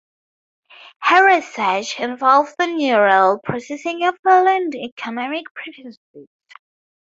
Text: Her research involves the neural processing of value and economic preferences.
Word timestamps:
Her 1.03 1.27
research 1.27 1.99
involves 1.99 2.55
the 2.57 2.65
neural 2.65 3.39
processing 3.43 4.03
of 4.03 4.17
value 4.23 4.49
and 4.63 4.73
economic 4.73 5.45
preferences. 5.53 5.99